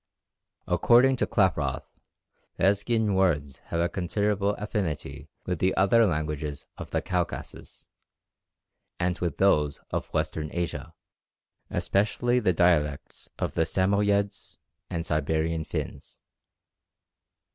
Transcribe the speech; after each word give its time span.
According 0.65 1.17
to 1.17 1.27
Klaproth, 1.27 1.83
Lesghian 2.57 3.13
words 3.13 3.57
have 3.65 3.79
a 3.79 3.87
considerable 3.87 4.55
affinity 4.55 5.29
with 5.45 5.59
the 5.59 5.77
other 5.77 6.07
languages 6.07 6.65
of 6.75 6.89
the 6.89 7.03
Caucasus, 7.03 7.85
and 8.99 9.19
with 9.19 9.37
those 9.37 9.79
of 9.91 10.11
Western 10.11 10.49
Asia, 10.53 10.95
especially 11.69 12.39
the 12.39 12.51
dialects 12.51 13.29
of 13.37 13.53
the 13.53 13.63
Samoyedes 13.67 14.57
and 14.89 15.05
Siberian 15.05 15.63
Finns. 15.65 16.19